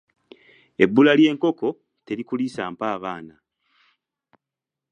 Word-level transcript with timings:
Ebbula 0.83 1.11
ly’enkoko, 1.19 1.69
terikuliisa 2.05 2.63
mpaabaana. 2.73 3.35